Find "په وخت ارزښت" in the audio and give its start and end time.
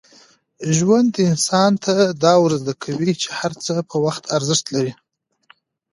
3.89-4.65